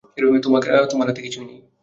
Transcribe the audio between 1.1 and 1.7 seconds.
কিছুই নেই।